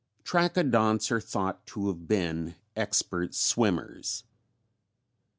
[0.23, 4.23] Trachodonts are thought to have been expert swimmers.